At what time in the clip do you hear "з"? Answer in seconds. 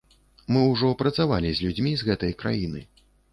1.59-1.67, 2.01-2.09